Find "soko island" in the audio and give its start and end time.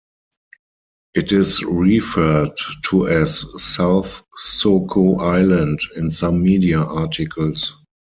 4.37-5.79